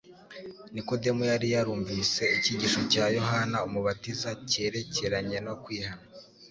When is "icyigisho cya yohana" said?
2.37-3.57